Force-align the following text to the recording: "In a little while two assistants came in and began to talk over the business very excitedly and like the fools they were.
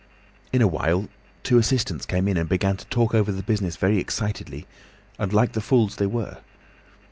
"In 0.51 0.63
a 0.63 0.65
little 0.65 0.79
while 0.79 1.09
two 1.43 1.59
assistants 1.59 2.07
came 2.07 2.27
in 2.27 2.35
and 2.35 2.49
began 2.49 2.75
to 2.75 2.85
talk 2.85 3.13
over 3.13 3.31
the 3.31 3.43
business 3.43 3.75
very 3.75 3.99
excitedly 3.99 4.65
and 5.19 5.31
like 5.31 5.51
the 5.51 5.61
fools 5.61 5.97
they 5.97 6.07
were. 6.07 6.39